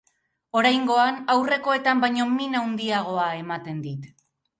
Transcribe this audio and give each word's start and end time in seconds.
Oraingoan, 0.59 1.19
aurrekoetan 1.33 2.01
baino 2.05 2.25
min 2.39 2.57
handiagoa 2.61 3.27
ematen 3.43 3.85
dit. 3.85 4.09